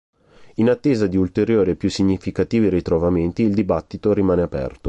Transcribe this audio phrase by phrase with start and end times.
[0.55, 4.79] In attesa di ulteriori e più significativi ritrovamenti il dibattito rimane aperto.